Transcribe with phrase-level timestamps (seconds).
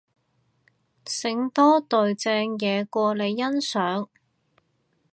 [1.05, 4.09] 醒多隊正嘢過你欣賞